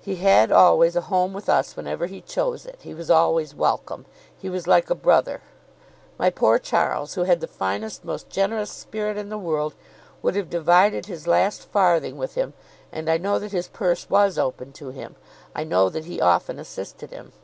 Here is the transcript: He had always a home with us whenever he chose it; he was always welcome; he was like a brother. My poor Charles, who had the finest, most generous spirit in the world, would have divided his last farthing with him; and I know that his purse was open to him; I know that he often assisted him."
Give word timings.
He 0.00 0.16
had 0.16 0.50
always 0.50 0.96
a 0.96 1.02
home 1.02 1.34
with 1.34 1.50
us 1.50 1.76
whenever 1.76 2.06
he 2.06 2.22
chose 2.22 2.64
it; 2.64 2.78
he 2.80 2.94
was 2.94 3.10
always 3.10 3.54
welcome; 3.54 4.06
he 4.34 4.48
was 4.48 4.66
like 4.66 4.88
a 4.88 4.94
brother. 4.94 5.42
My 6.18 6.30
poor 6.30 6.58
Charles, 6.58 7.12
who 7.12 7.24
had 7.24 7.40
the 7.42 7.46
finest, 7.46 8.02
most 8.02 8.30
generous 8.30 8.70
spirit 8.70 9.18
in 9.18 9.28
the 9.28 9.36
world, 9.36 9.74
would 10.22 10.34
have 10.34 10.48
divided 10.48 11.04
his 11.04 11.26
last 11.26 11.60
farthing 11.62 12.16
with 12.16 12.36
him; 12.36 12.54
and 12.90 13.10
I 13.10 13.18
know 13.18 13.38
that 13.38 13.52
his 13.52 13.68
purse 13.68 14.08
was 14.08 14.38
open 14.38 14.72
to 14.80 14.92
him; 14.92 15.14
I 15.54 15.62
know 15.62 15.90
that 15.90 16.06
he 16.06 16.22
often 16.22 16.58
assisted 16.58 17.10
him." 17.10 17.34